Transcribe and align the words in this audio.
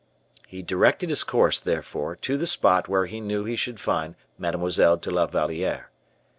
He 0.47 0.63
directed 0.63 1.09
his 1.09 1.23
course, 1.23 1.59
therefore, 1.59 2.15
to 2.15 2.35
the 2.35 2.47
spot 2.47 2.87
where 2.87 3.05
he 3.05 3.19
knew 3.21 3.45
he 3.45 3.55
should 3.55 3.79
find 3.79 4.15
Mademoiselle 4.35 4.97
de 4.97 5.11
la 5.11 5.27
Valliere. 5.27 5.91